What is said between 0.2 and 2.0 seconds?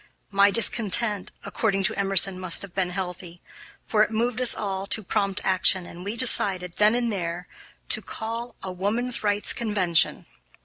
My discontent, according to